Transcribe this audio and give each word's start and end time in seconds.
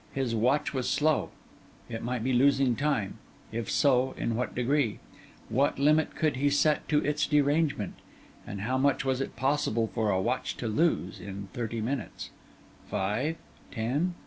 His 0.15 0.33
watch 0.33 0.73
was 0.73 0.89
slow; 0.89 1.29
it 1.87 2.01
might 2.01 2.23
be 2.23 2.33
losing 2.33 2.75
time; 2.75 3.19
if 3.51 3.69
so, 3.69 4.13
in 4.17 4.33
what 4.35 4.55
degree? 4.55 4.97
What 5.47 5.77
limit 5.77 6.15
could 6.15 6.37
he 6.37 6.49
set 6.49 6.89
to 6.89 7.05
its 7.05 7.27
derangement? 7.27 7.93
and 8.47 8.61
how 8.61 8.79
much 8.79 9.05
was 9.05 9.21
it 9.21 9.35
possible 9.35 9.91
for 9.93 10.09
a 10.09 10.19
watch 10.19 10.57
to 10.57 10.67
lose 10.67 11.19
in 11.19 11.49
thirty 11.53 11.81
minutes? 11.81 12.31
Five? 12.89 13.35
ten? 13.69 14.15